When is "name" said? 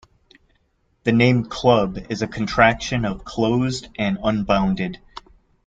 1.11-1.43